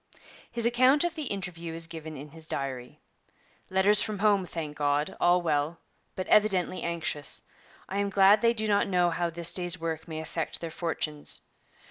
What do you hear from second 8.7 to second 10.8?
know how this day's work may affect their